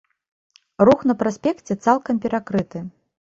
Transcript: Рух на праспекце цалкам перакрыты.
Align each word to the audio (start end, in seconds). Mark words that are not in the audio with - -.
Рух 0.87 1.03
на 1.11 1.15
праспекце 1.19 1.77
цалкам 1.87 2.15
перакрыты. 2.23 2.83